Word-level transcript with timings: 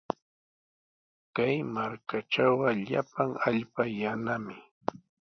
Kay 1.35 1.55
markatrawqa 1.73 2.69
llapan 2.87 3.31
allpa 3.47 3.83
yanami. 3.99 4.55